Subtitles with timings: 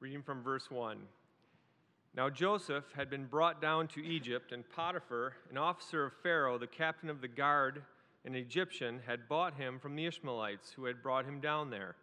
[0.00, 0.96] Reading from verse 1.
[2.16, 6.66] Now Joseph had been brought down to Egypt, and Potiphar, an officer of Pharaoh, the
[6.66, 7.82] captain of the guard,
[8.24, 11.96] an Egyptian, had bought him from the Ishmaelites who had brought him down there.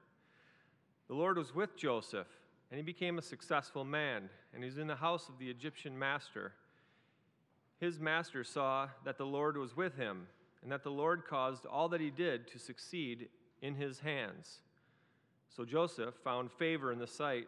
[1.08, 2.28] The Lord was with Joseph,
[2.70, 5.98] and he became a successful man, and he was in the house of the Egyptian
[5.98, 6.54] master.
[7.80, 10.28] His master saw that the Lord was with him,
[10.62, 13.30] and that the Lord caused all that he did to succeed
[13.64, 14.60] in his hands.
[15.50, 17.48] So Joseph found favor in the sight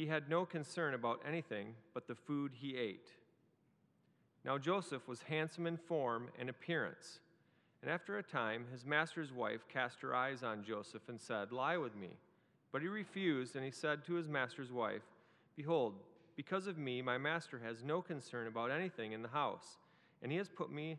[0.00, 3.10] he had no concern about anything but the food he ate.
[4.46, 7.20] Now Joseph was handsome in form and appearance.
[7.82, 11.76] And after a time, his master's wife cast her eyes on Joseph and said, Lie
[11.76, 12.16] with me.
[12.72, 15.02] But he refused, and he said to his master's wife,
[15.54, 15.96] Behold,
[16.34, 19.76] because of me, my master has no concern about anything in the house,
[20.22, 20.96] and he has put me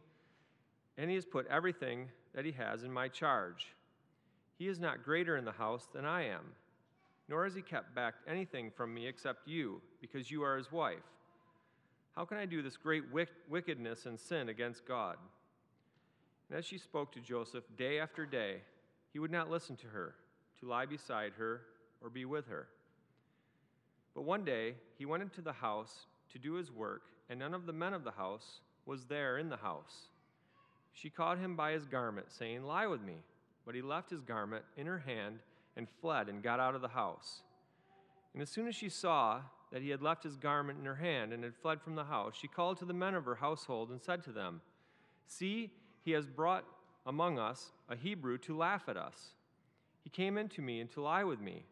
[0.95, 3.69] and he has put everything that he has in my charge.
[4.59, 6.53] He is not greater in the house than I am
[7.27, 10.99] nor has he kept back anything from me except you, because you are his wife.
[12.15, 13.03] How can I do this great
[13.49, 15.17] wickedness and sin against God?
[16.49, 18.57] And as she spoke to Joseph day after day,
[19.13, 20.15] he would not listen to her,
[20.59, 21.61] to lie beside her,
[22.01, 22.67] or be with her.
[24.13, 27.65] But one day he went into the house to do his work, and none of
[27.65, 30.09] the men of the house was there in the house.
[30.93, 33.15] She caught him by his garment, saying, Lie with me.
[33.65, 35.39] But he left his garment in her hand
[35.75, 37.41] and fled and got out of the house.
[38.33, 39.41] And as soon as she saw
[39.71, 42.35] that he had left his garment in her hand and had fled from the house,
[42.39, 44.61] she called to the men of her household and said to them,
[45.27, 45.71] See,
[46.03, 46.65] he has brought
[47.05, 49.31] among us a Hebrew to laugh at us.
[50.03, 51.65] He came in to me and to lie with me.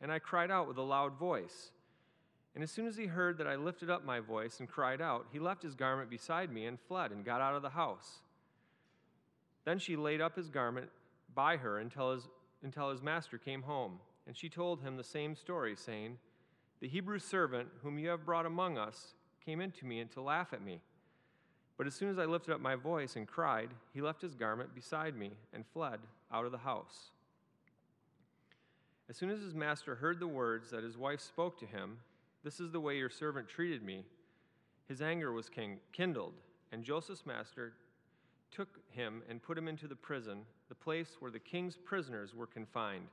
[0.00, 1.70] And I cried out with a loud voice.
[2.54, 5.26] And as soon as he heard that I lifted up my voice and cried out,
[5.32, 8.20] he left his garment beside me and fled and got out of the house.
[9.64, 10.90] Then she laid up his garment
[11.34, 12.28] by her until his
[12.62, 13.98] until his master came home.
[14.26, 16.18] And she told him the same story, saying,
[16.80, 19.14] The Hebrew servant whom you have brought among us
[19.44, 20.80] came in to me and to laugh at me.
[21.76, 24.74] But as soon as I lifted up my voice and cried, he left his garment
[24.74, 26.00] beside me and fled
[26.32, 27.10] out of the house.
[29.08, 31.98] As soon as his master heard the words that his wife spoke to him,
[32.44, 34.04] This is the way your servant treated me,
[34.88, 35.50] his anger was
[35.92, 36.34] kindled,
[36.70, 37.72] and Joseph's master
[38.50, 42.46] took him and put him into the prison, the place where the king's prisoners were
[42.46, 43.08] confined,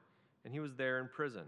[0.46, 1.44] and he was there in prison.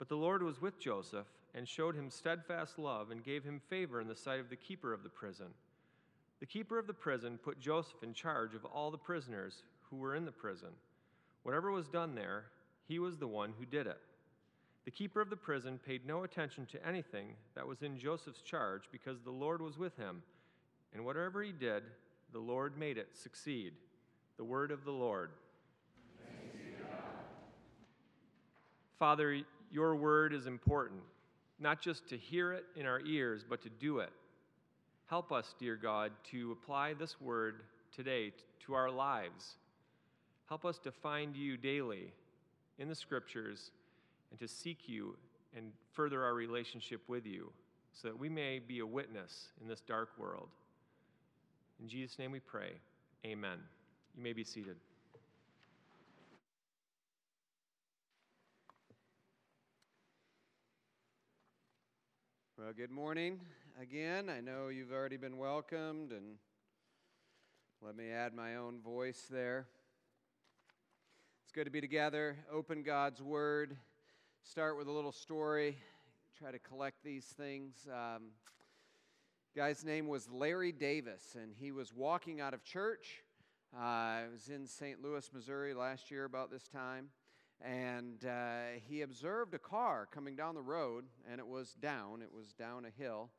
[0.00, 4.00] But the Lord was with Joseph and showed him steadfast love and gave him favor
[4.00, 5.46] in the sight of the keeper of the prison.
[6.40, 10.16] The keeper of the prison put Joseph in charge of all the prisoners who were
[10.16, 10.70] in the prison.
[11.44, 12.46] Whatever was done there,
[12.88, 14.00] he was the one who did it.
[14.86, 18.88] The keeper of the prison paid no attention to anything that was in Joseph's charge
[18.90, 20.24] because the Lord was with him,
[20.92, 21.84] and whatever he did,
[22.32, 23.74] the Lord made it succeed.
[24.36, 25.30] The word of the Lord.
[28.98, 29.40] Father,
[29.70, 31.00] your word is important,
[31.58, 34.10] not just to hear it in our ears, but to do it.
[35.06, 37.62] Help us, dear God, to apply this word
[37.94, 38.32] today
[38.64, 39.56] to our lives.
[40.48, 42.12] Help us to find you daily
[42.78, 43.70] in the scriptures
[44.30, 45.16] and to seek you
[45.56, 47.52] and further our relationship with you
[47.92, 50.48] so that we may be a witness in this dark world.
[51.80, 52.72] In Jesus' name we pray.
[53.24, 53.58] Amen.
[54.16, 54.76] You may be seated.
[62.56, 63.40] Well, good morning
[63.82, 64.30] again.
[64.30, 66.36] I know you've already been welcomed, and
[67.82, 69.66] let me add my own voice there.
[71.42, 73.76] It's good to be together, open God's Word,
[74.44, 75.76] start with a little story,
[76.38, 77.88] try to collect these things.
[77.92, 78.28] Um,
[79.56, 83.23] guy's name was Larry Davis, and he was walking out of church.
[83.76, 85.02] Uh, I was in St.
[85.02, 87.08] Louis, Missouri last year about this time,
[87.60, 92.30] and uh, he observed a car coming down the road, and it was down, it
[92.32, 93.30] was down a hill.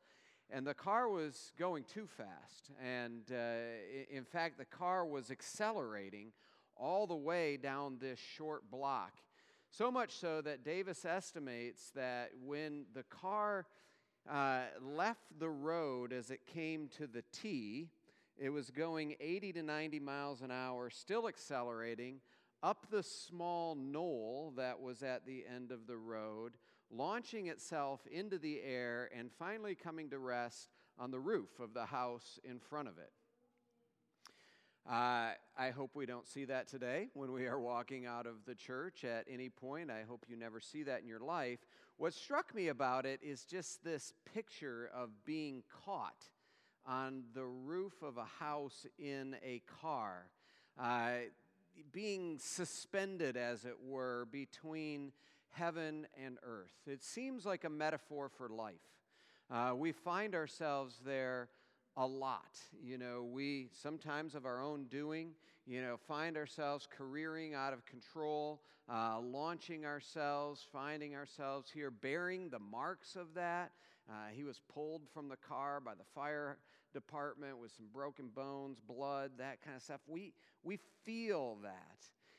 [0.50, 2.70] And the car was going too fast.
[2.84, 6.32] And uh, in fact, the car was accelerating
[6.76, 9.12] all the way down this short block.
[9.70, 13.64] So much so that Davis estimates that when the car
[14.30, 17.88] uh, left the road as it came to the T.
[18.38, 22.20] It was going 80 to 90 miles an hour, still accelerating,
[22.62, 26.52] up the small knoll that was at the end of the road,
[26.90, 30.68] launching itself into the air and finally coming to rest
[30.98, 33.12] on the roof of the house in front of it.
[34.88, 38.54] Uh, I hope we don't see that today when we are walking out of the
[38.54, 39.90] church at any point.
[39.90, 41.58] I hope you never see that in your life.
[41.96, 46.28] What struck me about it is just this picture of being caught
[46.86, 50.26] on the roof of a house in a car,
[50.80, 51.10] uh,
[51.92, 55.12] being suspended, as it were, between
[55.50, 56.74] heaven and earth.
[56.86, 58.74] It seems like a metaphor for life.
[59.50, 61.48] Uh, we find ourselves there
[61.96, 62.58] a lot.
[62.82, 65.30] You know, we sometimes of our own doing,
[65.66, 72.50] you know, find ourselves careering out of control, uh, launching ourselves, finding ourselves here, bearing
[72.50, 73.72] the marks of that.
[74.08, 76.58] Uh, he was pulled from the car by the fire
[76.96, 80.00] department with some broken bones, blood, that kind of stuff.
[80.08, 80.32] We,
[80.62, 81.98] we feel that.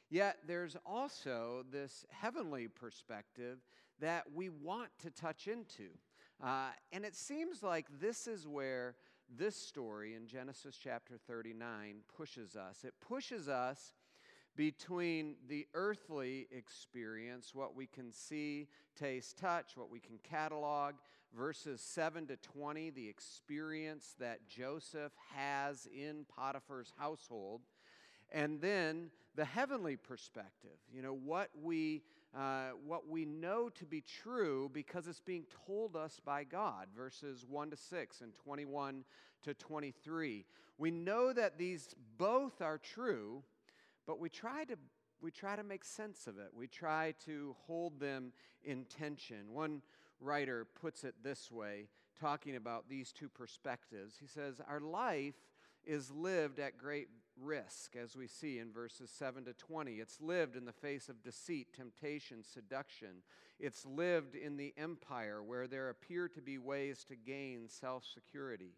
[0.10, 3.60] Yet there's also this heavenly perspective
[4.00, 5.90] that we want to touch into.
[6.44, 8.96] Uh, and it seems like this is where
[9.30, 12.84] this story in Genesis chapter 39 pushes us.
[12.84, 13.94] It pushes us
[14.58, 18.68] between the earthly experience, what we can see,
[18.98, 20.96] taste, touch, what we can catalog,
[21.38, 27.62] verses 7 to 20, the experience that Joseph has in Potiphar's household,
[28.32, 32.02] and then the heavenly perspective, you know, what we
[32.36, 37.46] uh, what we know to be true because it's being told us by God, verses
[37.50, 39.06] 1 to 6 and 21
[39.44, 40.46] to 23.
[40.78, 43.44] We know that these both are true,
[44.08, 44.76] but we try to
[45.22, 46.50] we try to make sense of it.
[46.56, 48.34] We try to hold them
[48.64, 49.52] in tension.
[49.52, 49.82] One
[50.20, 51.88] writer puts it this way,
[52.20, 54.16] talking about these two perspectives.
[54.20, 55.36] He says, Our life
[55.84, 57.08] is lived at great
[57.42, 59.94] risk, as we see in verses 7 to 20.
[59.94, 63.24] It's lived in the face of deceit, temptation, seduction.
[63.60, 68.74] It's lived in the empire where there appear to be ways to gain self security.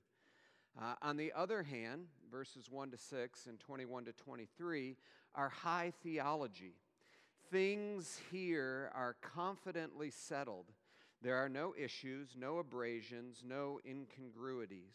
[0.80, 4.96] Uh, on the other hand, verses 1 to 6 and 21 to 23
[5.36, 6.76] are high theology.
[7.52, 10.72] Things here are confidently settled.
[11.22, 14.94] There are no issues, no abrasions, no incongruities.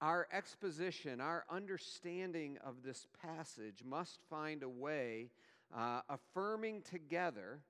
[0.00, 5.30] Our exposition, our understanding of this passage must find a way
[5.74, 7.60] uh, affirming together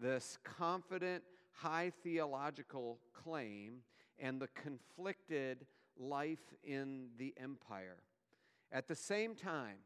[0.00, 1.22] this confident,
[1.52, 3.82] high theological claim
[4.18, 5.66] and the conflicted
[5.98, 7.98] life in the empire.
[8.72, 9.76] At the same time,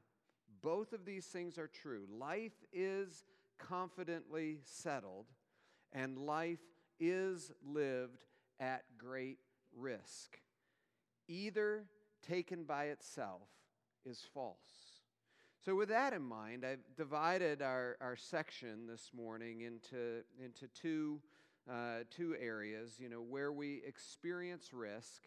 [0.63, 2.07] both of these things are true.
[2.11, 3.25] Life is
[3.59, 5.27] confidently settled,
[5.93, 6.61] and life
[6.99, 8.25] is lived
[8.61, 9.39] at great
[9.77, 10.39] risk.
[11.29, 11.85] Either
[12.27, 13.49] taken by itself
[14.05, 14.95] is false.
[15.65, 21.21] So, with that in mind, I've divided our, our section this morning into, into two,
[21.71, 25.23] uh, two areas, you know, where we experience risk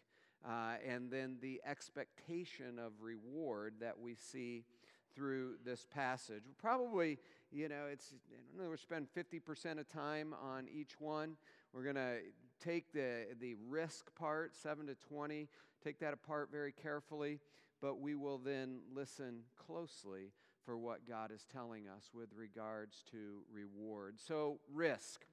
[0.47, 4.63] uh, and then the expectation of reward that we see
[5.17, 6.43] through this passage.
[6.45, 7.17] We'll Probably,
[7.51, 11.35] you know, it's, I don't know, we're spend 50% of time on each one.
[11.73, 12.17] We're going to
[12.63, 15.49] take the, the risk part, 7 to 20,
[15.83, 17.39] take that apart very carefully,
[17.81, 20.31] but we will then listen closely
[20.63, 24.19] for what God is telling us with regards to reward.
[24.19, 25.25] So, risk.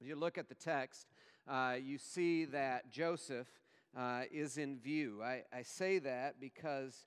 [0.00, 1.08] If you look at the text,
[1.46, 3.48] uh, you see that Joseph
[3.94, 5.20] uh, is in view.
[5.22, 7.04] I, I say that because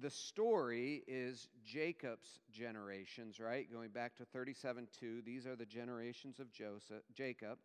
[0.00, 3.70] the story is Jacob's generations, right?
[3.70, 7.58] Going back to 37 2, these are the generations of Joseph, Jacob.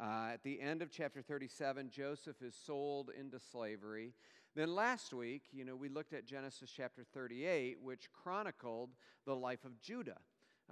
[0.00, 4.12] Uh, at the end of chapter 37, Joseph is sold into slavery.
[4.56, 8.90] Then last week, you know, we looked at Genesis chapter 38, which chronicled
[9.26, 10.18] the life of Judah.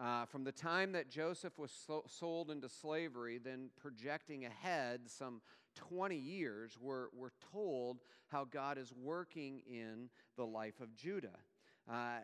[0.01, 5.43] Uh, from the time that Joseph was so- sold into slavery, then projecting ahead some
[5.75, 7.99] 20 years, we're, we're told
[8.29, 11.39] how God is working in the life of Judah.
[11.91, 12.21] Uh,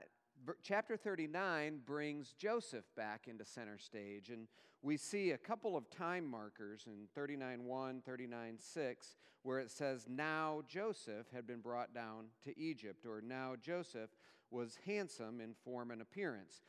[0.62, 4.48] chapter 39 brings Joseph back into center stage, and
[4.82, 10.62] we see a couple of time markers in thirty-nine 39.1, 39.6, where it says, Now
[10.68, 14.10] Joseph had been brought down to Egypt, or now Joseph
[14.50, 16.62] was handsome in form and appearance.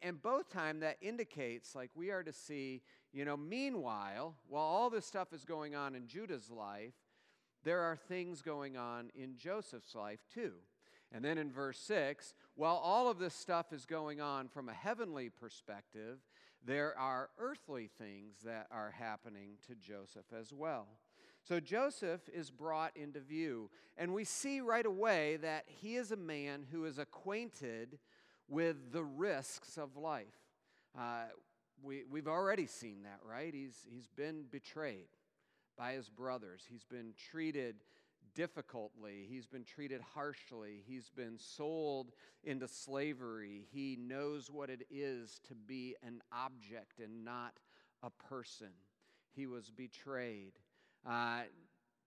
[0.00, 4.90] And both time that indicates like we are to see, you know, meanwhile, while all
[4.90, 6.94] this stuff is going on in Judah's life,
[7.64, 10.52] there are things going on in Joseph's life too.
[11.10, 14.74] And then in verse 6, while all of this stuff is going on from a
[14.74, 16.18] heavenly perspective,
[16.64, 20.86] there are earthly things that are happening to Joseph as well.
[21.42, 26.16] So Joseph is brought into view, and we see right away that he is a
[26.16, 27.98] man who is acquainted
[28.52, 30.26] with the risks of life.
[30.96, 31.24] Uh,
[31.82, 33.52] we, we've already seen that, right?
[33.54, 35.08] He's, he's been betrayed
[35.78, 37.76] by his brothers, he's been treated
[38.34, 42.12] difficultly, he's been treated harshly, he's been sold
[42.44, 43.66] into slavery.
[43.72, 47.54] He knows what it is to be an object and not
[48.02, 48.72] a person.
[49.34, 50.52] He was betrayed.
[51.08, 51.42] Uh,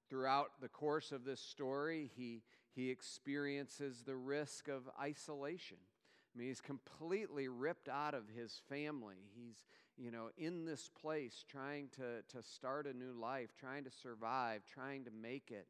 [0.09, 2.43] throughout the course of this story, he,
[2.75, 5.77] he experiences the risk of isolation.
[6.35, 9.15] I mean, he's completely ripped out of his family.
[9.35, 9.55] He's,
[9.97, 14.61] you know, in this place trying to, to start a new life, trying to survive,
[14.71, 15.67] trying to make it.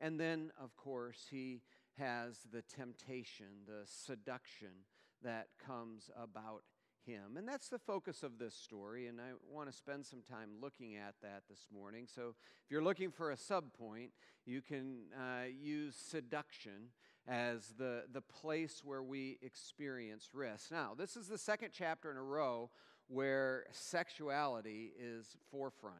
[0.00, 1.62] And then, of course, he
[1.98, 4.84] has the temptation, the seduction
[5.22, 6.62] that comes about
[7.06, 7.36] him.
[7.36, 10.96] And that's the focus of this story, and I want to spend some time looking
[10.96, 12.06] at that this morning.
[12.06, 14.10] So, if you're looking for a subpoint,
[14.44, 16.90] you can uh, use seduction
[17.28, 20.70] as the, the place where we experience risk.
[20.70, 22.70] Now, this is the second chapter in a row
[23.08, 25.96] where sexuality is forefront.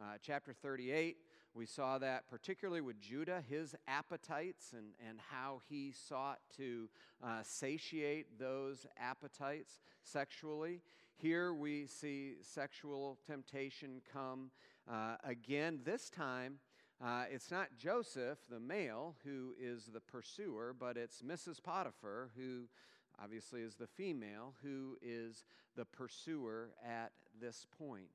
[0.00, 1.16] Uh, chapter 38
[1.54, 6.88] we saw that particularly with Judah, his appetites and, and how he sought to
[7.22, 10.80] uh, satiate those appetites sexually.
[11.16, 14.50] Here we see sexual temptation come
[14.90, 15.80] uh, again.
[15.84, 16.58] This time,
[17.04, 21.60] uh, it's not Joseph, the male, who is the pursuer, but it's Mrs.
[21.60, 22.68] Potiphar, who
[23.20, 25.44] obviously is the female, who is
[25.76, 28.10] the pursuer at this point.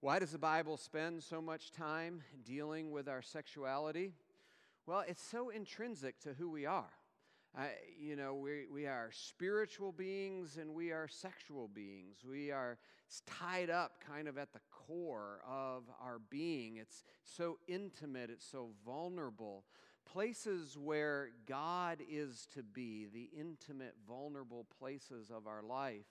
[0.00, 4.12] Why does the Bible spend so much time dealing with our sexuality?
[4.86, 6.92] Well, it's so intrinsic to who we are.
[7.58, 7.62] Uh,
[7.98, 12.18] you know, we, we are spiritual beings and we are sexual beings.
[12.24, 12.78] We are
[13.26, 16.76] tied up kind of at the core of our being.
[16.76, 19.64] It's so intimate, it's so vulnerable.
[20.04, 26.06] Places where God is to be, the intimate, vulnerable places of our life.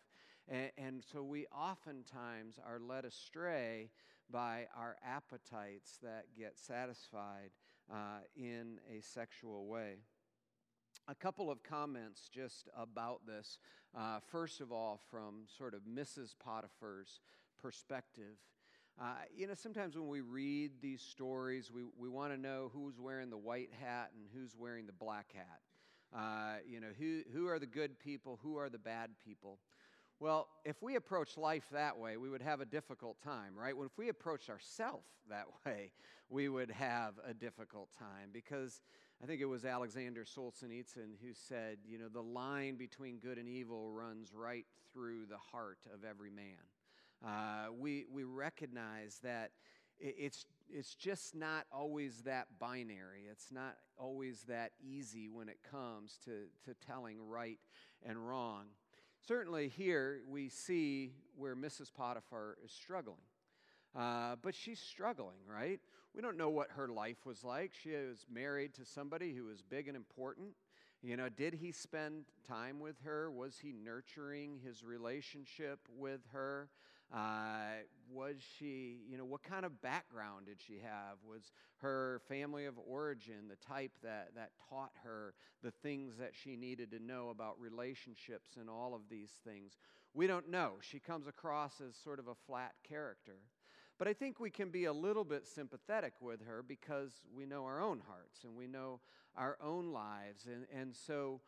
[0.48, 3.90] And, and so we oftentimes are led astray
[4.30, 7.52] by our appetites that get satisfied
[7.92, 9.98] uh, in a sexual way.
[11.10, 13.60] A couple of comments just about this.
[13.98, 16.36] Uh, first of all, from sort of Mrs.
[16.38, 17.22] Potiphar's
[17.62, 18.36] perspective.
[19.00, 23.00] Uh, you know, sometimes when we read these stories, we, we want to know who's
[23.00, 25.62] wearing the white hat and who's wearing the black hat.
[26.14, 29.60] Uh, you know, who, who are the good people, who are the bad people.
[30.20, 33.78] Well, if we approach life that way, we would have a difficult time, right?
[33.78, 35.92] Well, if we approach ourselves that way,
[36.30, 38.82] we would have a difficult time because
[39.22, 43.50] I think it was Alexander Solzhenitsyn who said, you know, the line between good and
[43.50, 46.46] evil runs right through the heart of every man.
[47.26, 49.52] Uh, we, we recognize that
[50.00, 53.24] it's, it's just not always that binary.
[53.32, 57.60] It's not always that easy when it comes to, to telling right
[58.06, 58.66] and wrong.
[59.28, 61.92] Certainly, here we see where Mrs.
[61.92, 63.18] Potiphar is struggling.
[63.98, 65.80] Uh, but she's struggling, right?
[66.18, 67.74] We don't know what her life was like.
[67.80, 70.56] She was married to somebody who was big and important.
[71.04, 73.30] You know, did he spend time with her?
[73.30, 76.70] Was he nurturing his relationship with her?
[77.14, 81.18] Uh, was she, you know, what kind of background did she have?
[81.24, 86.56] Was her family of origin the type that, that taught her the things that she
[86.56, 89.74] needed to know about relationships and all of these things?
[90.16, 90.78] We don't know.
[90.82, 93.36] She comes across as sort of a flat character.
[93.98, 97.66] But I think we can be a little bit sympathetic with her because we know
[97.66, 99.00] our own hearts and we know
[99.36, 100.46] our own lives.
[100.46, 101.42] And, and so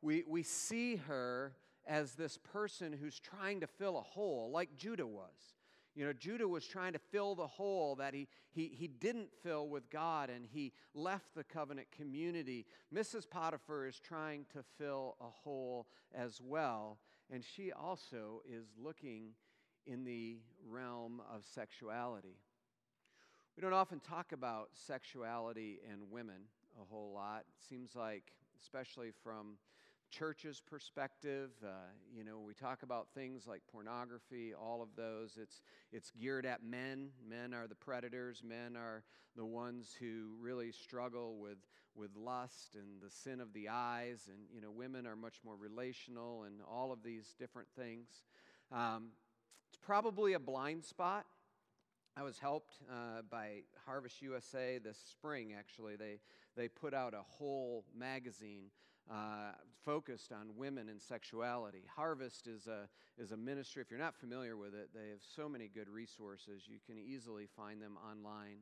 [0.00, 1.54] we, we see her
[1.86, 5.54] as this person who's trying to fill a hole, like Judah was.
[5.94, 9.68] You know, Judah was trying to fill the hole that he, he, he didn't fill
[9.68, 12.66] with God and he left the covenant community.
[12.94, 13.28] Mrs.
[13.28, 16.98] Potiphar is trying to fill a hole as well,
[17.30, 19.32] and she also is looking
[19.86, 22.36] in the realm of sexuality.
[23.56, 26.42] We don't often talk about sexuality and women
[26.80, 27.40] a whole lot.
[27.40, 29.58] It seems like, especially from
[30.10, 31.50] church's perspective.
[31.64, 31.68] Uh,
[32.14, 35.38] you know, we talk about things like pornography, all of those.
[35.40, 37.08] It's, it's geared at men.
[37.28, 39.02] Men are the predators, men are
[39.36, 41.58] the ones who really struggle with,
[41.94, 44.28] with lust and the sin of the eyes.
[44.28, 48.08] And, you know, women are much more relational and all of these different things.
[48.70, 49.08] Um,
[49.72, 51.24] it's probably a blind spot.
[52.14, 55.96] I was helped uh, by Harvest USA this spring, actually.
[55.96, 56.18] They,
[56.58, 58.64] they put out a whole magazine
[59.10, 59.52] uh,
[59.82, 61.84] focused on women and sexuality.
[61.96, 62.86] Harvest is a,
[63.16, 63.80] is a ministry.
[63.80, 66.64] If you're not familiar with it, they have so many good resources.
[66.68, 68.58] You can easily find them online.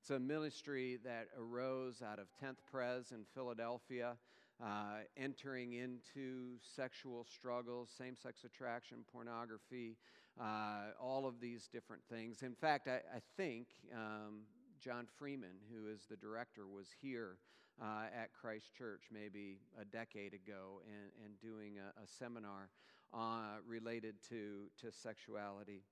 [0.00, 4.16] It's a ministry that arose out of 10th Pres in Philadelphia.
[4.62, 9.96] uh, entering into sexual struggles, same sex attraction, pornography,
[10.40, 12.42] uh, all of these different things.
[12.42, 14.42] In fact, I, I think um,
[14.80, 17.38] John Freeman, who is the director, was here
[17.80, 22.70] uh, at Christ Church maybe a decade ago and, and doing a, a seminar
[23.12, 25.82] uh, related to, to sexuality.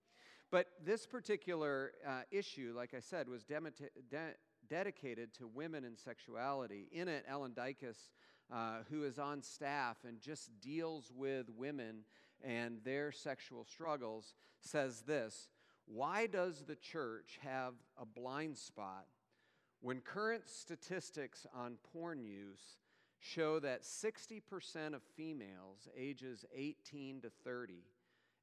[0.51, 4.35] But this particular uh, issue, like I said, was de-
[4.69, 6.89] dedicated to women and sexuality.
[6.93, 8.11] In it, Ellen Dykas,
[8.53, 12.05] uh, who is on staff and just deals with women
[12.43, 15.49] and their sexual struggles, says this
[15.87, 19.07] Why does the church have a blind spot
[19.81, 22.79] when current statistics on porn use
[23.19, 27.85] show that 60% of females ages 18 to 30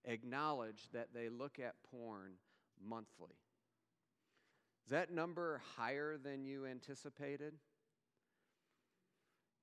[0.05, 2.33] acknowledge that they look at porn
[2.81, 3.35] monthly?
[4.85, 7.53] Is that number higher than you anticipated?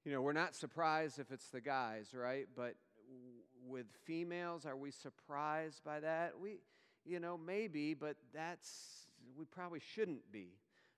[0.04, 2.46] You know, we're not surprised if it's the guys, right?
[2.54, 2.76] But
[3.66, 6.38] with females, are we surprised by that?
[6.40, 6.58] We,
[7.04, 9.08] you know, maybe, but that's,
[9.38, 10.54] we probably shouldn't be.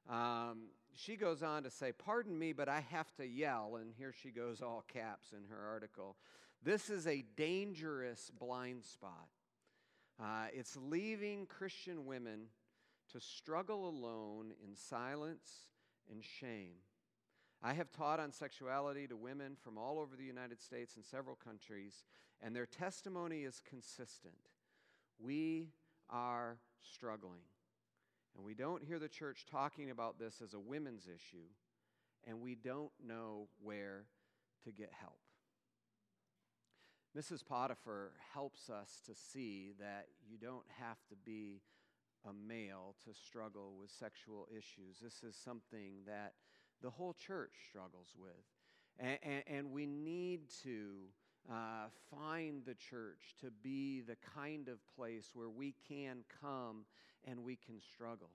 [0.09, 3.77] Um, she goes on to say, Pardon me, but I have to yell.
[3.81, 6.17] And here she goes, all caps in her article.
[6.63, 9.29] This is a dangerous blind spot.
[10.21, 12.47] Uh, it's leaving Christian women
[13.13, 15.69] to struggle alone in silence
[16.11, 16.75] and shame.
[17.63, 21.37] I have taught on sexuality to women from all over the United States and several
[21.37, 22.05] countries,
[22.41, 24.35] and their testimony is consistent.
[25.19, 25.71] We
[26.09, 27.43] are struggling.
[28.37, 31.49] And we don't hear the church talking about this as a women's issue,
[32.25, 34.05] and we don't know where
[34.65, 35.19] to get help.
[37.17, 37.45] Mrs.
[37.45, 41.63] Potiphar helps us to see that you don't have to be
[42.29, 44.99] a male to struggle with sexual issues.
[45.03, 46.35] This is something that
[46.83, 48.31] the whole church struggles with.
[48.99, 51.07] And, and, and we need to
[51.51, 56.85] uh, find the church to be the kind of place where we can come
[57.25, 58.31] and we can struggle.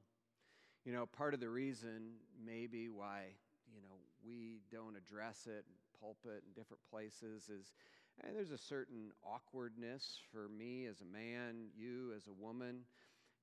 [0.86, 2.14] You know, part of the reason
[2.46, 3.36] maybe why,
[3.74, 7.74] you know, we don't address it, in pulpit in different places is
[8.22, 12.82] and there's a certain awkwardness for me as a man, you as a woman.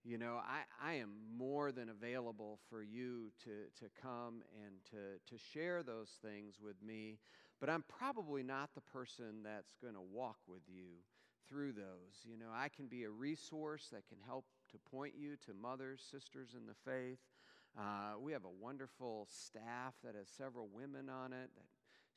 [0.03, 5.35] You know, I, I am more than available for you to, to come and to,
[5.35, 7.19] to share those things with me,
[7.61, 11.05] but I'm probably not the person that's going to walk with you
[11.49, 12.25] through those.
[12.25, 16.01] You know, I can be a resource that can help to point you to mothers,
[16.11, 17.19] sisters in the faith.
[17.79, 21.67] Uh, we have a wonderful staff that has several women on it that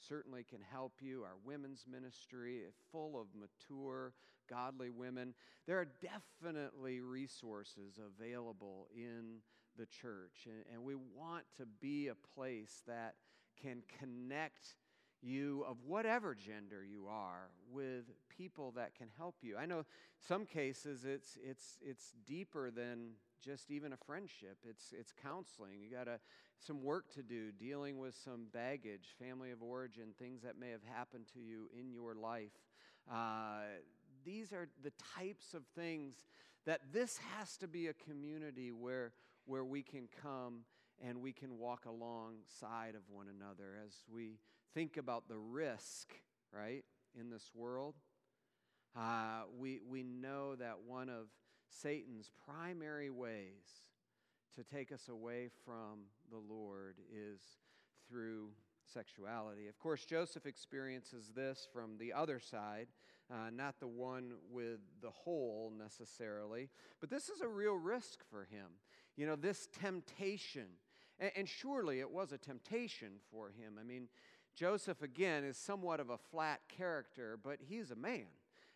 [0.07, 1.23] certainly can help you.
[1.23, 4.13] Our women's ministry is full of mature,
[4.49, 5.33] godly women.
[5.67, 9.39] There are definitely resources available in
[9.77, 13.15] the church, and, and we want to be a place that
[13.61, 14.75] can connect
[15.21, 19.55] you of whatever gender you are with people that can help you.
[19.57, 19.85] I know
[20.27, 23.11] some cases it's it's it's deeper than
[23.43, 24.57] just even a friendship.
[24.67, 25.79] It's it's counseling.
[25.81, 26.19] You got to
[26.59, 30.83] some work to do dealing with some baggage, family of origin, things that may have
[30.95, 32.51] happened to you in your life.
[33.11, 33.63] Uh,
[34.23, 36.15] these are the types of things
[36.65, 39.11] that this has to be a community where,
[39.45, 40.61] where we can come
[41.05, 44.39] and we can walk alongside of one another as we
[44.73, 46.13] think about the risk,
[46.53, 46.85] right,
[47.19, 47.95] in this world.
[48.97, 51.27] Uh, we, we know that one of
[51.81, 53.87] Satan's primary ways
[54.55, 57.41] to take us away from the Lord is
[58.07, 58.49] through
[58.93, 59.67] sexuality.
[59.67, 62.87] Of course, Joseph experiences this from the other side,
[63.31, 68.43] uh, not the one with the hole necessarily, but this is a real risk for
[68.43, 68.67] him.
[69.15, 70.67] You know, this temptation,
[71.19, 73.79] and, and surely it was a temptation for him.
[73.79, 74.09] I mean,
[74.55, 78.27] Joseph, again, is somewhat of a flat character, but he's a man.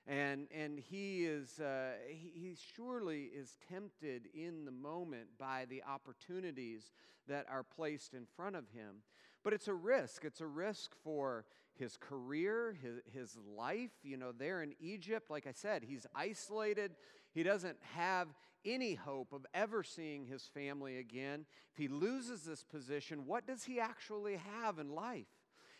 [0.08, 5.84] And, and he, is, uh, he, he surely is tempted in the moment by the
[5.84, 6.92] opportunities
[7.28, 9.04] that are placed in front of him.
[9.44, 10.24] But it's a risk.
[10.24, 11.46] It's a risk for
[11.78, 13.92] his career, his, his life.
[14.02, 16.96] You know, there in Egypt, like I said, he's isolated.
[17.34, 18.30] He doesn't have
[18.66, 21.46] any hope of ever seeing his family again.
[21.72, 25.28] If he loses this position, what does he actually have in life?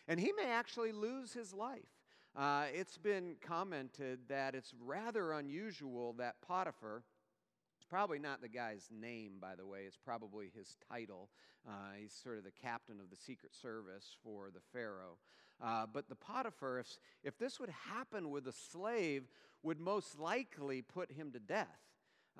[0.06, 1.97] And he may actually lose his life.
[2.38, 7.02] Uh, it's been commented that it's rather unusual that Potiphar,
[7.76, 11.30] it's probably not the guy's name, by the way, it's probably his title.
[11.68, 15.18] Uh, he's sort of the captain of the Secret Service for the Pharaoh.
[15.60, 16.86] Uh, but the Potiphar, if,
[17.24, 19.24] if this would happen with a slave,
[19.64, 21.66] would most likely put him to death.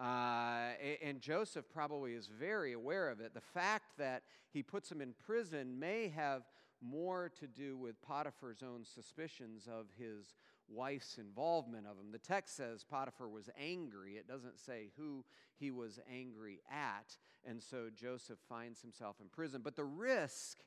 [0.00, 3.34] Uh, and Joseph probably is very aware of it.
[3.34, 6.42] The fact that he puts him in prison may have
[6.82, 10.34] more to do with Potiphar's own suspicions of his
[10.68, 12.12] wife's involvement of him.
[12.12, 14.12] The text says Potiphar was angry.
[14.12, 15.24] It doesn't say who
[15.58, 17.16] he was angry at.
[17.44, 19.62] And so Joseph finds himself in prison.
[19.64, 20.58] But the risk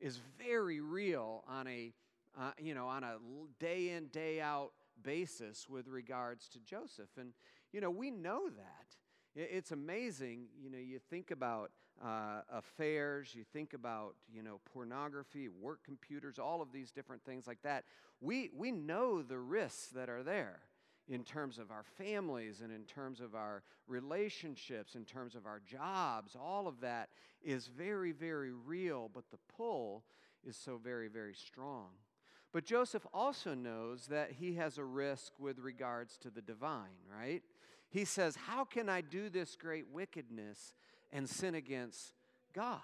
[0.00, 1.92] is very real on a
[2.38, 3.16] uh, you know on a
[3.58, 7.10] day in day out basis with regards to Joseph.
[7.18, 7.32] And
[7.72, 8.96] you know we know that.
[9.36, 11.70] It's amazing, you know, you think about
[12.02, 17.46] uh, affairs, you think about, you know, pornography, work computers, all of these different things
[17.46, 17.84] like that.
[18.22, 20.60] We, we know the risks that are there
[21.06, 25.60] in terms of our families and in terms of our relationships, in terms of our
[25.60, 26.34] jobs.
[26.34, 27.10] All of that
[27.42, 30.02] is very, very real, but the pull
[30.46, 31.88] is so very, very strong.
[32.52, 37.42] But Joseph also knows that he has a risk with regards to the divine, right?
[37.96, 40.74] He says, How can I do this great wickedness
[41.14, 42.12] and sin against
[42.54, 42.82] God?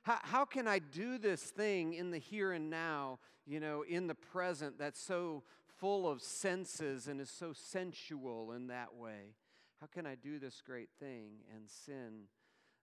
[0.00, 4.06] How, how can I do this thing in the here and now, you know, in
[4.06, 5.42] the present that's so
[5.76, 9.34] full of senses and is so sensual in that way?
[9.82, 12.22] How can I do this great thing and sin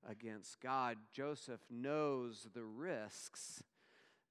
[0.07, 0.97] against God?
[1.13, 3.63] Joseph knows the risks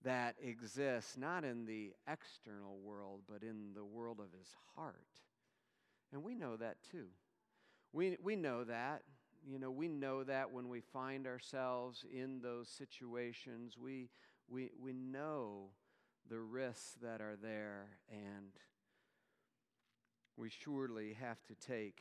[0.04, 4.94] that exist not in the external world, but in the world of his heart.
[6.12, 7.08] And we know that too.
[7.94, 9.02] We, we know that.
[9.46, 14.09] You know, we know that when we find ourselves in those situations, we,
[14.48, 15.68] we, we know
[16.28, 18.50] the risks that are there, and
[20.37, 22.00] we surely have to take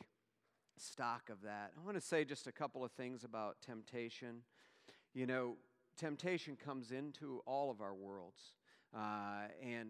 [0.77, 1.73] stock of that.
[1.79, 4.41] I want to say just a couple of things about temptation.
[5.13, 5.57] You know,
[5.95, 8.53] temptation comes into all of our worlds,
[8.95, 9.89] uh, and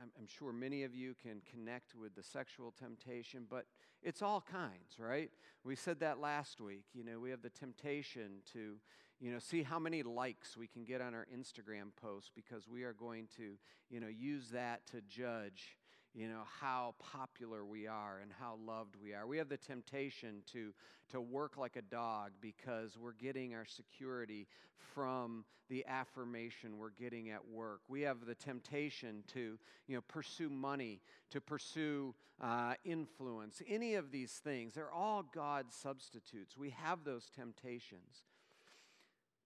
[0.00, 3.66] I'm, I'm sure many of you can connect with the sexual temptation, but
[4.02, 5.30] it's all kinds, right?
[5.64, 6.84] We said that last week.
[6.92, 8.76] You know, we have the temptation to,
[9.20, 12.82] you know, see how many likes we can get on our Instagram posts because we
[12.82, 13.54] are going to,
[13.90, 15.76] you know, use that to judge
[16.14, 19.26] you know, how popular we are and how loved we are.
[19.26, 20.72] We have the temptation to,
[21.10, 24.46] to work like a dog because we're getting our security
[24.94, 27.80] from the affirmation we're getting at work.
[27.88, 33.62] We have the temptation to, you know, pursue money, to pursue uh, influence.
[33.66, 36.58] Any of these things, they're all God's substitutes.
[36.58, 38.24] We have those temptations.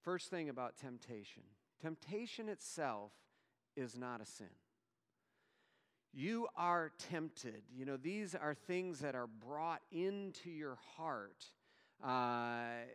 [0.03, 1.43] First thing about temptation
[1.83, 3.13] temptation itself
[3.77, 4.49] is not a sin
[6.17, 7.63] you are tempted.
[7.77, 11.45] You know, these are things that are brought into your heart,
[12.03, 12.87] uh,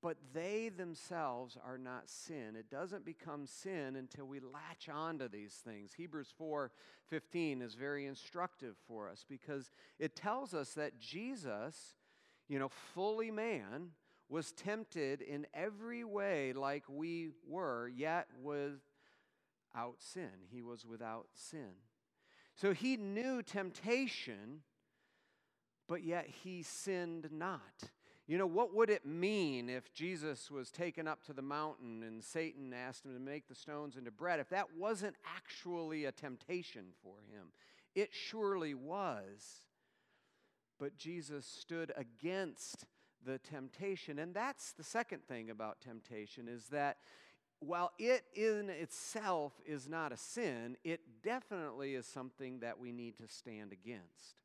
[0.00, 2.54] but they themselves are not sin.
[2.56, 5.92] It doesn't become sin until we latch onto these things.
[5.92, 6.70] Hebrews 4
[7.10, 11.96] 15 is very instructive for us because it tells us that Jesus,
[12.46, 13.90] you know, fully man,
[14.28, 18.78] was tempted in every way like we were, yet without
[19.98, 20.30] sin.
[20.52, 21.72] He was without sin.
[22.60, 24.62] So he knew temptation,
[25.86, 27.90] but yet he sinned not.
[28.26, 32.22] You know, what would it mean if Jesus was taken up to the mountain and
[32.22, 34.40] Satan asked him to make the stones into bread?
[34.40, 37.52] If that wasn't actually a temptation for him,
[37.94, 39.62] it surely was.
[40.80, 42.86] But Jesus stood against
[43.24, 44.18] the temptation.
[44.18, 46.96] And that's the second thing about temptation is that
[47.60, 53.18] while it in itself is not a sin, it definitely is something that we need
[53.18, 54.40] to stand against.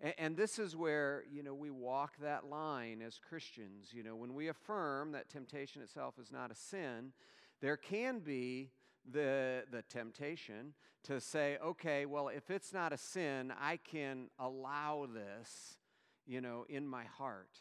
[0.00, 3.90] And, and, this is where, you know, we walk that line as Christians.
[3.92, 7.12] You know, when we affirm that temptation itself is not a sin,
[7.60, 8.70] there can be
[9.10, 10.74] the, the temptation
[11.04, 15.76] to say, okay, well, if it's not a sin, I can allow this,
[16.26, 17.60] you know, in my heart.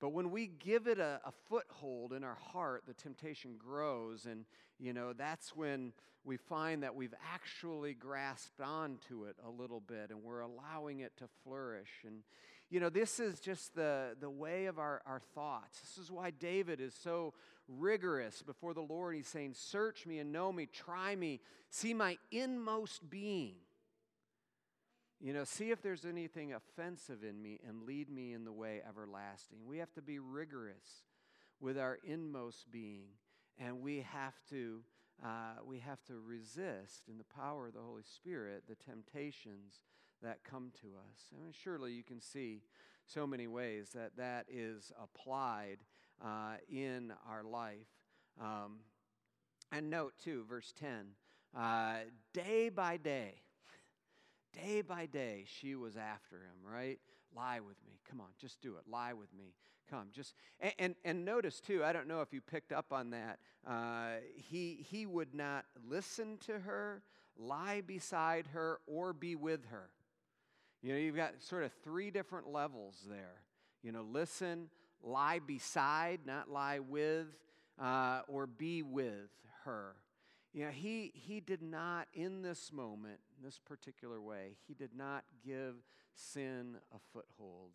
[0.00, 4.26] But when we give it a, a, foothold in our heart, the temptation grows.
[4.26, 4.44] And,
[4.78, 5.92] you know, that's when
[6.24, 11.16] we find that we've actually grasped onto it a little bit and we're allowing it
[11.18, 11.88] to flourish.
[12.06, 12.22] And,
[12.68, 15.80] you know, this is just the, the way of our, our thoughts.
[15.80, 17.32] This is why David is so
[17.68, 19.14] rigorous before the Lord.
[19.14, 23.54] He's saying, Search me and know me, try me, see my inmost being.
[25.18, 28.82] You know, see if there's anything offensive in me and lead me in the way
[28.86, 29.60] everlasting.
[29.66, 31.04] We have to be rigorous
[31.58, 33.08] with our inmost being,
[33.58, 34.82] and we have to
[35.24, 39.80] uh, we have to resist in the power of the Holy Spirit the temptations
[40.22, 41.32] that come to us.
[41.34, 42.60] I mean, surely you can see
[43.06, 45.78] so many ways that that is applied
[46.22, 47.88] uh, in our life.
[48.38, 48.80] Um,
[49.72, 51.06] and note too, verse ten,
[51.56, 52.00] uh,
[52.34, 53.36] day by day
[54.64, 56.98] day by day, she was after him, right?
[57.34, 58.00] Lie with me.
[58.08, 58.90] Come on, just do it.
[58.90, 59.54] Lie with me.
[59.90, 61.84] Come, just and and, and notice too.
[61.84, 63.38] I don't know if you picked up on that.
[63.66, 67.02] Uh, he he would not listen to her,
[67.38, 69.90] lie beside her, or be with her.
[70.82, 73.42] You know, you've got sort of three different levels there.
[73.82, 74.70] You know, listen,
[75.02, 77.26] lie beside, not lie with,
[77.80, 79.30] uh, or be with
[79.64, 79.94] her.
[80.64, 85.24] Know, he, he did not, in this moment, in this particular way, he did not
[85.44, 85.74] give
[86.14, 87.72] sin a foothold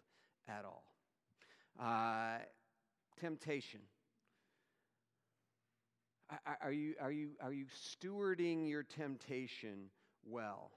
[0.48, 0.84] at all.
[1.80, 2.40] Uh,
[3.20, 3.82] temptation.
[6.62, 9.92] Are you, are, you, are you stewarding your temptation
[10.26, 10.72] well?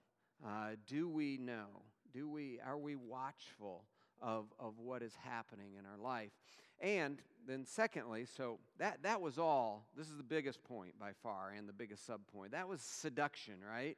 [0.44, 1.68] Uh, do we know?
[2.12, 3.84] Do we, are we watchful
[4.20, 6.32] of, of what is happening in our life?
[6.80, 9.86] And then, secondly, so that, that was all.
[9.96, 12.50] This is the biggest point by far and the biggest subpoint.
[12.52, 13.96] That was seduction, right?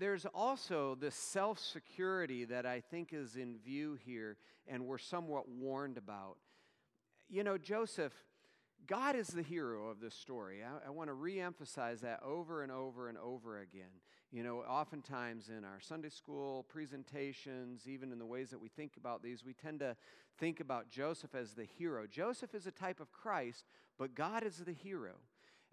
[0.00, 5.48] There's also this self security that I think is in view here and we're somewhat
[5.48, 6.36] warned about.
[7.28, 8.12] You know, Joseph,
[8.86, 10.62] God is the hero of this story.
[10.64, 14.00] I, I want to re emphasize that over and over and over again.
[14.30, 18.98] You know, oftentimes in our Sunday school presentations, even in the ways that we think
[18.98, 19.96] about these, we tend to
[20.38, 22.06] think about Joseph as the hero.
[22.06, 23.64] Joseph is a type of Christ,
[23.98, 25.14] but God is the hero.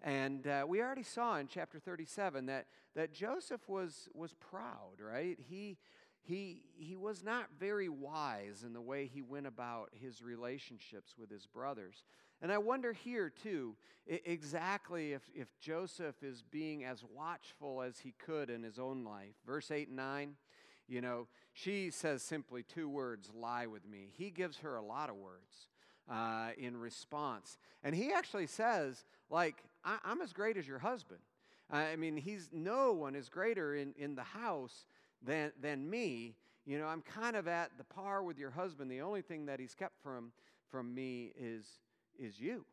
[0.00, 5.38] And uh, we already saw in chapter 37 that, that Joseph was, was proud, right?
[5.38, 5.76] He,
[6.22, 11.30] he, he was not very wise in the way he went about his relationships with
[11.30, 12.04] his brothers.
[12.42, 18.12] And I wonder here, too, exactly if, if Joseph is being as watchful as he
[18.18, 19.34] could in his own life.
[19.46, 20.36] Verse 8 and 9,
[20.88, 24.10] you know, she says simply two words, lie with me.
[24.16, 25.68] He gives her a lot of words
[26.10, 27.58] uh, in response.
[27.82, 31.20] And he actually says, like, I- am as great as your husband.
[31.68, 34.86] I mean, he's no one is greater in, in the house
[35.20, 36.36] than, than me.
[36.64, 38.90] You know, I'm kind of at the par with your husband.
[38.90, 40.30] The only thing that he's kept from,
[40.70, 41.66] from me is,
[42.18, 42.64] is you.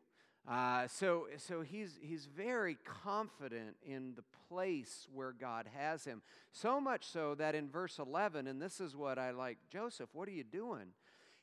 [0.46, 6.20] Uh, so, so he's, he's very confident in the place where God has him.
[6.52, 10.28] So much so that in verse 11, and this is what I like Joseph, what
[10.28, 10.92] are you doing?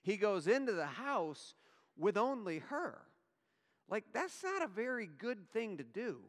[0.03, 1.55] He goes into the house
[1.97, 2.99] with only her.
[3.89, 6.19] Like, that's not a very good thing to do.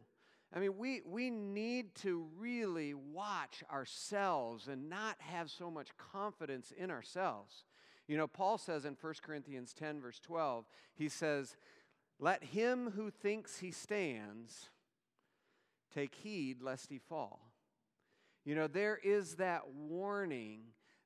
[0.55, 6.73] I mean, we, we need to really watch ourselves and not have so much confidence
[6.77, 7.65] in ourselves.
[8.09, 11.57] You know, Paul says in 1 Corinthians 10, verse 12, he says,
[12.19, 14.71] let him who thinks he stands
[15.95, 17.53] take heed lest he fall.
[18.45, 20.61] You know, there is that warning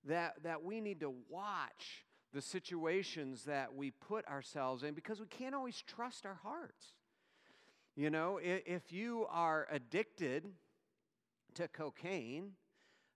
[0.05, 5.27] that, that we need to watch the situations that we put ourselves in because we
[5.27, 6.93] can't always trust our hearts.
[7.95, 10.45] You know, if you are addicted
[11.55, 12.53] to cocaine,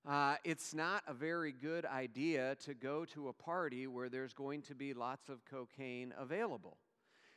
[0.09, 4.63] uh, it's not a very good idea to go to a party where there's going
[4.63, 6.79] to be lots of cocaine available.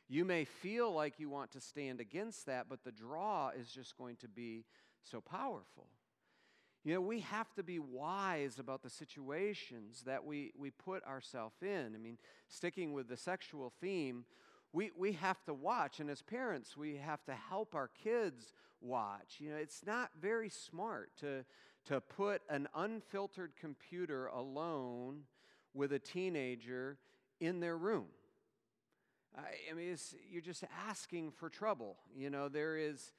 [0.08, 3.98] You may feel like you want to stand against that, but the draw is just
[3.98, 4.66] going to be
[5.02, 5.88] so powerful.
[6.84, 11.62] You know, we have to be wise about the situations that we, we put ourselves
[11.62, 11.94] in.
[11.96, 12.18] I mean,
[12.50, 14.26] sticking with the sexual theme,
[14.74, 19.36] we, we have to watch, and as parents, we have to help our kids watch.
[19.40, 21.46] You know, it's not very smart to,
[21.86, 25.24] to put an unfiltered computer alone
[25.74, 26.98] with a teenager
[27.40, 28.06] in their room.
[29.36, 29.98] I mean,
[30.32, 31.98] you're just asking for trouble.
[32.16, 33.14] You know, there is,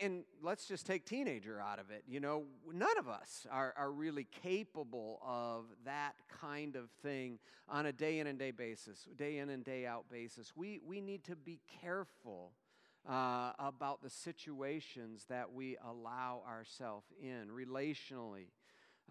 [0.00, 2.04] and let's just take teenager out of it.
[2.08, 7.38] You know, none of us are, are really capable of that kind of thing
[7.68, 10.52] on a day in and day basis, day in and day out basis.
[10.56, 12.52] We, we need to be careful
[13.08, 18.46] uh, about the situations that we allow ourselves in relationally.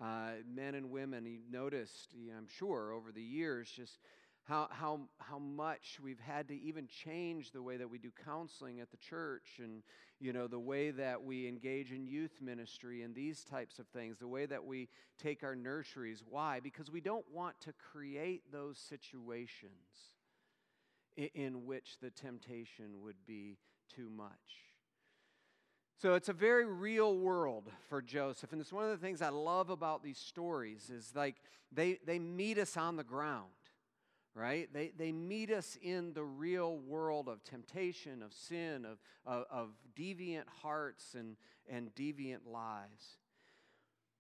[0.02, 4.00] Uh, men and women, you noticed, you know, I'm sure, over the years, just
[4.44, 8.80] how, how, how much we've had to even change the way that we do counseling
[8.80, 9.84] at the church and
[10.20, 14.18] you know the way that we engage in youth ministry and these types of things
[14.20, 14.88] the way that we
[15.22, 20.12] take our nurseries why because we don't want to create those situations
[21.18, 23.58] in, in which the temptation would be
[23.96, 24.30] too much
[26.02, 28.52] so it's a very real world for Joseph.
[28.52, 31.36] And it's one of the things I love about these stories is like
[31.72, 33.52] they, they meet us on the ground
[34.34, 34.70] right?
[34.74, 39.70] They, they meet us in the real world of temptation, of sin, of, of, of
[39.98, 41.36] deviant hearts and,
[41.70, 43.18] and deviant lives.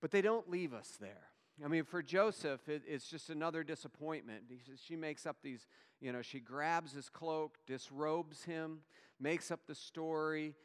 [0.01, 1.27] But they don't leave us there.
[1.63, 4.43] I mean, for Joseph, it, it's just another disappointment.
[4.49, 5.67] because She makes up these,
[5.99, 8.79] you know, she grabs his cloak, disrobes him,
[9.21, 10.55] makes up the story.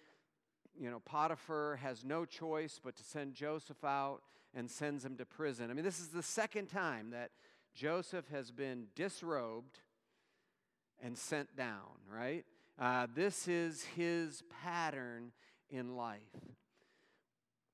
[0.78, 4.20] You know, Potiphar has no choice but to send Joseph out
[4.54, 5.70] and sends him to prison.
[5.70, 7.30] I mean, this is the second time that
[7.74, 9.80] Joseph has been disrobed
[11.02, 12.44] and sent down, right?
[12.78, 15.32] Uh, this is his pattern
[15.70, 16.20] in life.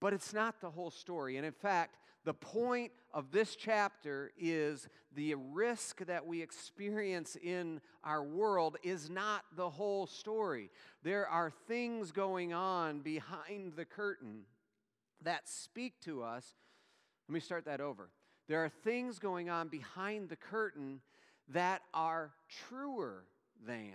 [0.00, 1.36] But it's not the whole story.
[1.36, 7.80] And in fact, the point of this chapter is the risk that we experience in
[8.04, 10.70] our world is not the whole story.
[11.02, 14.42] There are things going on behind the curtain
[15.22, 16.54] that speak to us.
[17.28, 18.10] Let me start that over.
[18.48, 21.00] There are things going on behind the curtain
[21.48, 22.32] that are
[22.68, 23.24] truer
[23.66, 23.94] than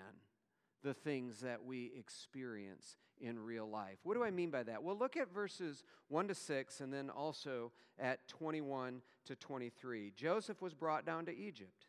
[0.87, 3.97] the things that we experience in real life.
[4.03, 4.81] What do I mean by that?
[4.81, 10.13] Well, look at verses 1 to 6 and then also at 21 to 23.
[10.15, 11.87] Joseph was brought down to Egypt,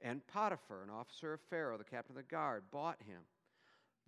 [0.00, 3.22] and Potiphar, an officer of Pharaoh, the captain of the guard, bought him.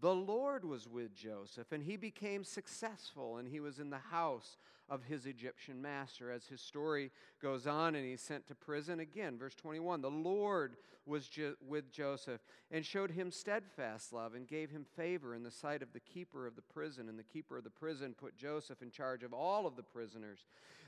[0.01, 4.57] The Lord was with Joseph, and he became successful, and he was in the house
[4.89, 6.33] of his Egyptian master.
[6.33, 7.11] As his story
[7.43, 9.39] goes on, and he's sent to prison again.
[9.39, 14.71] Verse 21 The Lord was jo- with Joseph and showed him steadfast love and gave
[14.71, 17.09] him favor in the sight of the keeper of the prison.
[17.09, 20.47] And the keeper of the prison put Joseph in charge of all of the prisoners.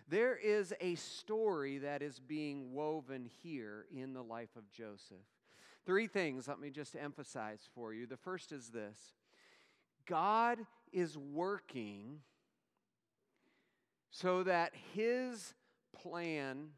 [0.09, 5.19] There is a story that is being woven here in the life of Joseph.
[5.85, 8.07] Three things, let me just emphasize for you.
[8.07, 8.99] The first is this
[10.07, 10.59] God
[10.93, 12.21] is working
[14.11, 15.55] so that his
[15.93, 16.69] plan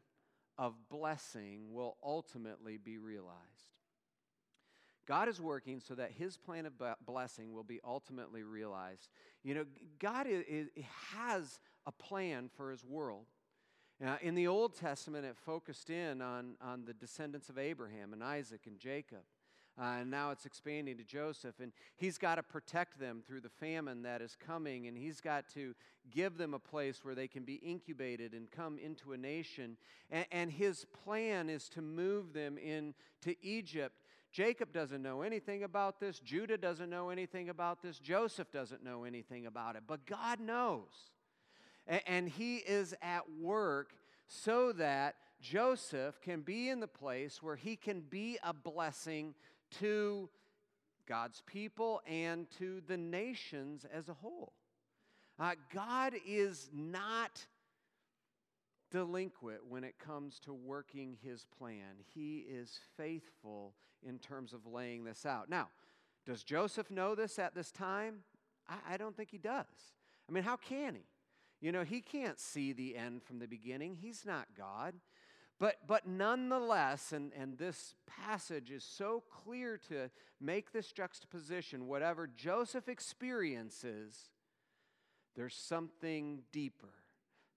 [0.57, 3.41] of blessing will ultimately be realized.
[5.07, 6.73] God is working so that his plan of
[7.05, 9.09] blessing will be ultimately realized.
[9.43, 9.65] You know,
[9.99, 10.67] God is,
[11.13, 13.25] has a plan for his world.
[14.03, 18.23] Uh, in the Old Testament, it focused in on, on the descendants of Abraham and
[18.23, 19.21] Isaac and Jacob.
[19.77, 21.55] Uh, and now it's expanding to Joseph.
[21.61, 24.87] And he's got to protect them through the famine that is coming.
[24.87, 25.73] And he's got to
[26.11, 29.77] give them a place where they can be incubated and come into a nation.
[30.09, 33.95] And, and his plan is to move them into Egypt.
[34.31, 36.19] Jacob doesn't know anything about this.
[36.19, 37.99] Judah doesn't know anything about this.
[37.99, 39.83] Joseph doesn't know anything about it.
[39.87, 41.11] But God knows.
[41.87, 43.93] And, he is at work
[44.27, 49.35] so that Joseph can be in the place where he can be a blessing
[49.79, 50.29] to
[51.07, 54.53] God's people and to the nations as a whole.
[55.37, 57.45] Uh, God is not
[58.91, 62.01] delinquent when it comes to working his plan.
[62.13, 63.73] He is faithful
[64.07, 65.49] in terms of laying this out.
[65.49, 65.69] Now,
[66.25, 68.19] does Joseph know this at this time?
[68.67, 69.65] I, I don't think he does.
[70.27, 71.03] I mean, how can he?
[71.61, 73.97] You know, he can't see the end from the beginning.
[73.99, 74.95] He's not God.
[75.57, 80.09] But, but nonetheless, and, and this passage is so clear to
[80.41, 84.31] make this juxtaposition, whatever Joseph experiences,
[85.35, 86.93] there's something deeper.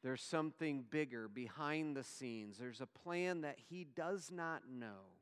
[0.05, 2.57] There's something bigger behind the scenes.
[2.57, 5.17] There's a plan that he does not know.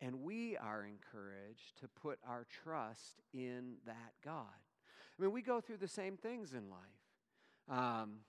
[0.00, 4.44] And we are encouraged to put our trust in that God.
[5.18, 7.78] I mean, we go through the same things in life.
[7.78, 8.20] Um,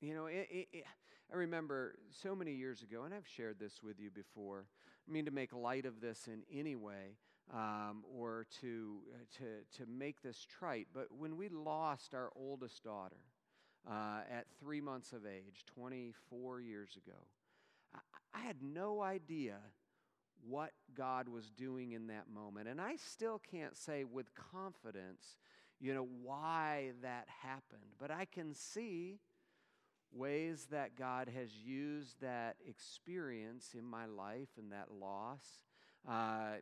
[0.00, 0.84] you know, it, it, it,
[1.32, 4.66] I remember so many years ago, and I've shared this with you before.
[5.08, 7.16] I mean to make light of this in any way
[7.52, 12.82] um, or to, uh, to, to make this trite, but when we lost our oldest
[12.82, 13.20] daughter
[13.88, 17.18] uh, at three months of age, 24 years ago,
[17.94, 17.98] I,
[18.34, 19.56] I had no idea
[20.48, 22.68] what God was doing in that moment.
[22.68, 25.36] And I still can't say with confidence,
[25.84, 27.82] you know, why that happened.
[28.00, 29.18] But I can see
[30.10, 35.44] ways that God has used that experience in my life and that loss
[36.08, 36.54] uh,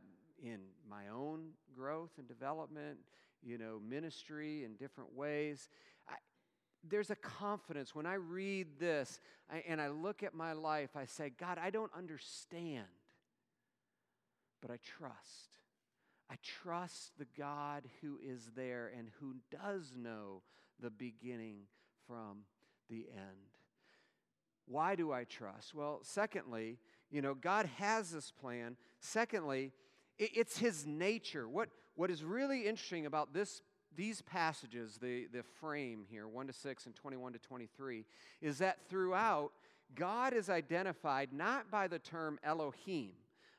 [0.43, 0.59] in
[0.91, 2.99] my own growth and development,
[3.45, 5.69] you know, ministry in different ways.
[6.09, 6.15] I,
[6.83, 11.05] there's a confidence when I read this I, and I look at my life, I
[11.05, 12.89] say, God, I don't understand,
[14.61, 15.62] but I trust.
[16.33, 20.41] I trust the God who is there and who does know
[20.81, 21.65] the beginning
[22.07, 22.45] from
[22.89, 23.51] the end.
[24.67, 25.75] Why do I trust?
[25.75, 26.79] Well, secondly,
[27.11, 28.79] you know, God has this plan.
[28.99, 29.73] Secondly,
[30.17, 31.47] it's his nature.
[31.47, 33.61] What, what is really interesting about this,
[33.95, 38.07] these passages, the, the frame here, 1 to 6 and 21 to 23,
[38.41, 39.53] is that throughout,
[39.95, 43.13] God is identified not by the term Elohim,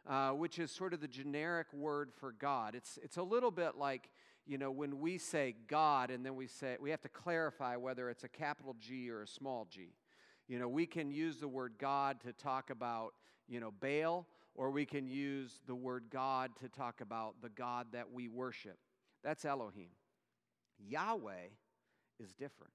[0.07, 2.75] uh, which is sort of the generic word for God.
[2.75, 4.09] It's, it's a little bit like
[4.45, 8.09] you know, when we say God and then we say, we have to clarify whether
[8.09, 9.93] it's a capital G or a small g.
[10.47, 13.13] You know, we can use the word God to talk about,
[13.47, 17.87] you know, Baal, or we can use the word God to talk about the God
[17.93, 18.77] that we worship.
[19.23, 19.89] That's Elohim.
[20.77, 21.47] Yahweh
[22.19, 22.73] is different.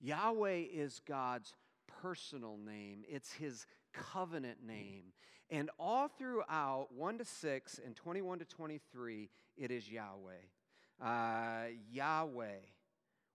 [0.00, 1.54] Yahweh is God's
[2.02, 5.04] personal name, it's his covenant name.
[5.50, 10.32] And all throughout 1 to 6 and 21 to 23, it is Yahweh.
[11.02, 12.60] Uh, Yahweh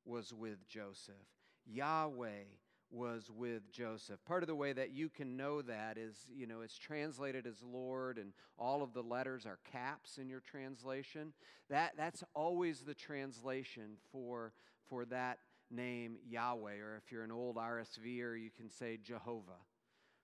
[0.06, 1.16] was with Joseph.
[1.66, 2.44] Yahweh
[2.92, 4.20] was with Joseph.
[4.26, 7.64] Part of the way that you can know that is, you know, it's translated as
[7.64, 11.34] Lord and all of the letters are caps in your translation.
[11.70, 14.52] That that's always the translation for
[14.90, 15.40] for that
[15.70, 19.62] name Yahweh or if you're an old RSV or you can say Jehovah.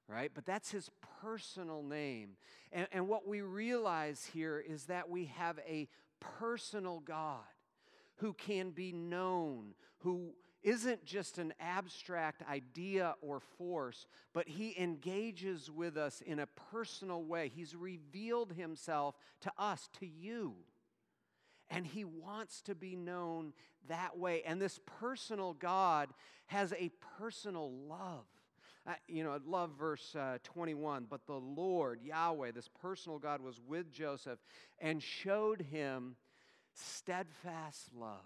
[0.09, 0.31] Right?
[0.33, 0.89] But that's his
[1.21, 2.37] personal name.
[2.71, 5.89] And, and what we realize here is that we have a
[6.19, 7.41] personal God
[8.17, 10.33] who can be known, who
[10.63, 17.23] isn't just an abstract idea or force, but he engages with us in a personal
[17.23, 17.51] way.
[17.53, 20.55] He's revealed himself to us, to you.
[21.69, 23.53] And he wants to be known
[23.87, 24.41] that way.
[24.45, 26.09] And this personal God
[26.47, 28.25] has a personal love.
[28.87, 31.07] Uh, you know, I love verse uh, 21.
[31.09, 34.39] But the Lord, Yahweh, this personal God, was with Joseph
[34.79, 36.15] and showed him
[36.73, 38.21] steadfast love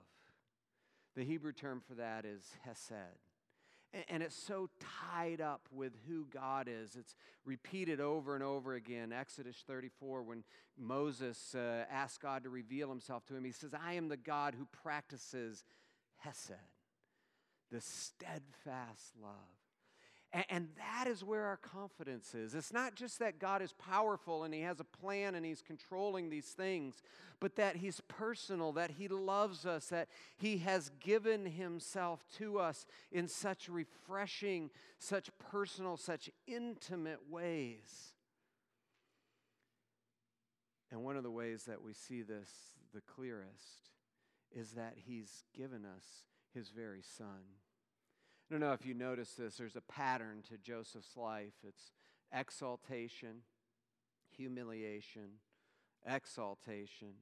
[1.15, 2.93] the Hebrew term for that is hesed.
[4.07, 4.69] And it's so
[5.11, 6.95] tied up with who God is.
[6.95, 9.11] It's repeated over and over again.
[9.11, 10.45] Exodus 34, when
[10.79, 14.55] Moses uh, asked God to reveal himself to him, he says, I am the God
[14.57, 15.65] who practices
[16.15, 16.53] Hesed,
[17.69, 19.60] the steadfast love.
[20.33, 22.55] And, and that is where our confidence is.
[22.55, 26.29] It's not just that God is powerful and He has a plan and He's controlling
[26.29, 27.01] these things,
[27.39, 30.07] but that He's personal, that He loves us, that
[30.37, 34.69] He has given Himself to us in such refreshing,
[34.99, 38.13] such personal, such intimate ways.
[40.91, 42.49] And one of the ways that we see this
[42.93, 43.89] the clearest
[44.53, 47.55] is that He's given us His very Son.
[48.51, 51.53] I don't know if you notice this, there's a pattern to Joseph's life.
[51.65, 51.93] It's
[52.33, 53.43] exaltation,
[54.35, 55.37] humiliation,
[56.05, 57.13] exaltation,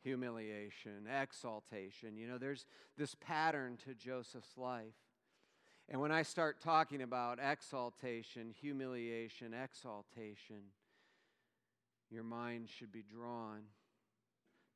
[0.00, 2.16] humiliation, exaltation.
[2.16, 4.94] You know, there's this pattern to Joseph's life.
[5.88, 10.70] And when I start talking about exaltation, humiliation, exaltation,
[12.10, 13.62] your mind should be drawn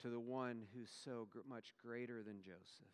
[0.03, 2.89] to the one who's so much greater than Joseph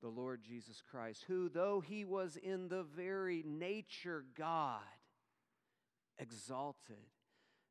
[0.00, 4.80] the Lord Jesus Christ, who, though he was in the very nature God,
[6.18, 6.96] exalted,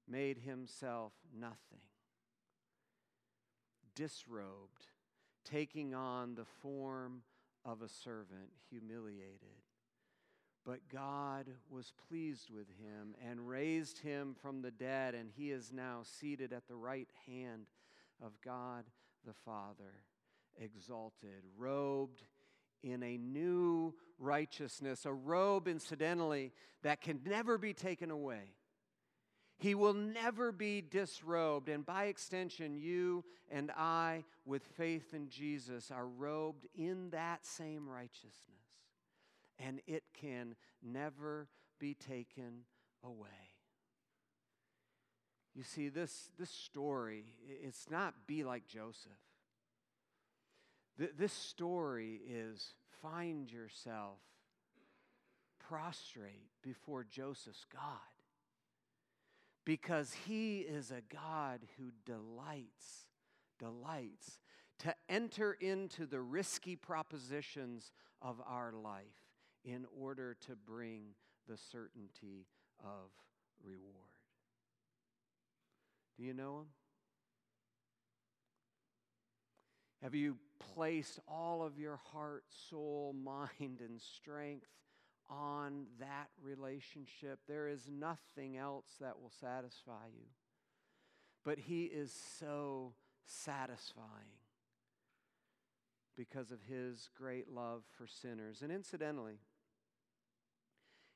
[0.08, 1.82] made himself nothing,
[3.96, 4.88] disrobed,
[5.46, 7.22] taking on the form
[7.66, 9.64] of a servant, humiliated.
[10.66, 15.72] But God was pleased with him and raised him from the dead, and he is
[15.72, 17.68] now seated at the right hand
[18.22, 18.84] of God
[19.26, 20.04] the Father
[20.60, 22.24] exalted, robed
[22.84, 26.52] in a new righteousness, a robe, incidentally,
[26.84, 28.54] that can never be taken away.
[29.60, 31.68] He will never be disrobed.
[31.68, 37.90] And by extension, you and I, with faith in Jesus, are robed in that same
[37.90, 38.36] righteousness.
[39.58, 41.48] And it can never
[41.80, 42.66] be taken
[43.04, 43.28] away.
[45.56, 49.12] You see, this, this story, it's not be like Joseph.
[50.98, 54.20] Th- this story is find yourself
[55.68, 57.82] prostrate before Joseph's God
[59.66, 63.08] because he is a God who delights,
[63.60, 64.40] delights
[64.80, 67.92] to enter into the risky propositions
[68.22, 69.04] of our life
[69.66, 71.16] in order to bring
[71.50, 72.48] the certainty
[72.80, 73.12] of
[73.62, 73.84] reward.
[76.16, 76.66] Do you know him?
[80.04, 80.38] Have you
[80.74, 84.68] placed all of your heart, soul, mind, and strength
[85.30, 87.40] on that relationship?
[87.48, 90.26] There is nothing else that will satisfy you.
[91.44, 92.94] But He is so
[93.26, 94.38] satisfying
[96.16, 98.62] because of His great love for sinners.
[98.62, 99.40] And incidentally,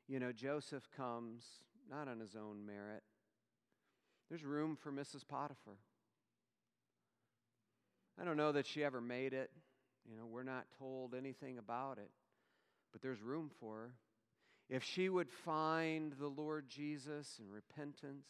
[0.08, 1.44] you know, Joseph comes
[1.90, 3.04] not on his own merit.
[4.30, 5.28] There's room for Mrs.
[5.28, 5.78] Potiphar.
[8.22, 9.50] I don't know that she ever made it.
[10.08, 12.12] You know, we're not told anything about it,
[12.92, 13.94] but there's room for her.
[14.70, 18.28] If she would find the Lord Jesus in repentance,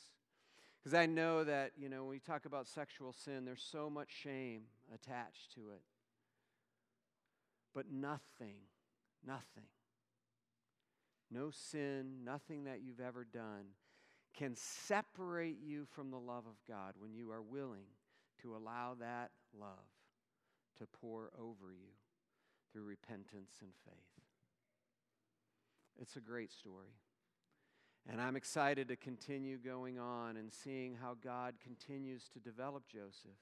[0.79, 4.09] because I know that, you know, when we talk about sexual sin, there's so much
[4.23, 4.61] shame
[4.95, 5.81] attached to it.
[7.75, 8.55] But nothing,
[9.25, 9.69] nothing,
[11.29, 13.65] no sin, nothing that you've ever done
[14.37, 17.87] can separate you from the love of God when you are willing
[18.41, 19.89] to allow that love
[20.79, 21.93] to pour over you.
[22.71, 24.23] through repentance and faith.
[25.99, 26.95] It's a great story.
[28.09, 33.37] And I'm excited to continue going on and seeing how God continues to develop Joseph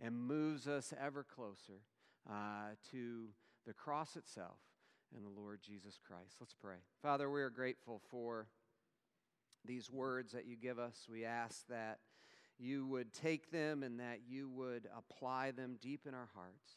[0.00, 1.82] and moves us ever closer
[2.28, 3.26] uh, to
[3.66, 4.58] the cross itself
[5.14, 6.36] and the Lord Jesus Christ.
[6.40, 6.76] Let's pray.
[7.00, 8.48] Father, we are grateful for
[9.64, 11.06] these words that you give us.
[11.08, 11.98] We ask that
[12.62, 16.76] you would take them and that you would apply them deep in our hearts.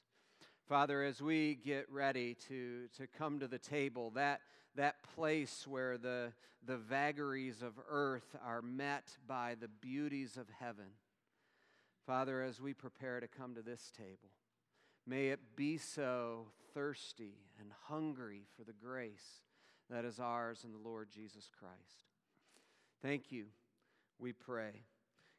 [0.67, 4.41] Father, as we get ready to, to come to the table, that,
[4.75, 6.33] that place where the,
[6.65, 10.87] the vagaries of earth are met by the beauties of heaven,
[12.07, 14.31] Father, as we prepare to come to this table,
[15.05, 19.41] may it be so thirsty and hungry for the grace
[19.89, 22.09] that is ours in the Lord Jesus Christ.
[23.03, 23.45] Thank you,
[24.17, 24.83] we pray.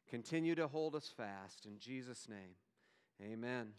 [0.09, 1.65] Continue to hold us fast.
[1.65, 2.55] In Jesus' name,
[3.21, 3.73] amen.